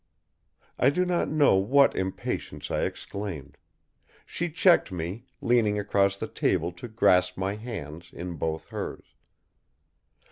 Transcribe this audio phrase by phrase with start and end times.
[0.79, 3.55] I do not know what impatience I exclaimed.
[4.25, 9.03] She checked me, leaning across the table to grasp my hand in both hers.